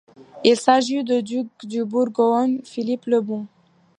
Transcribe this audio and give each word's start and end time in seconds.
Il 0.43 0.55
s’agit 0.57 1.03
du 1.03 1.21
duc 1.21 1.47
de 1.63 1.83
Bourgogne, 1.83 2.61
Philippe 2.63 3.05
le 3.05 3.21
Bon. 3.21 3.45